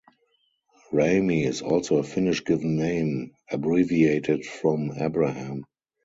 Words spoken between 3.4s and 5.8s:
abbreviated from Abraham.